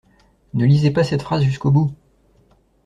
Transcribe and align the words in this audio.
Ne 0.55 0.65
lisez 0.65 0.89
pas 0.89 1.03
cette 1.03 1.21
phrase 1.21 1.43
jusqu'au 1.43 1.69
bout. 1.69 1.91